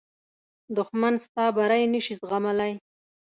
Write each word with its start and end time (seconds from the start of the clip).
دښمن 0.75 1.13
ستا 1.25 1.45
بری 1.55 1.83
نه 1.93 1.99
شي 2.05 2.13
زغملی 2.19 2.73